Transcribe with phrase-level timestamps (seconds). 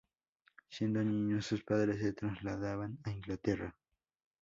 [0.67, 3.77] Siendo niño sus padres se trasladan a Inglaterra.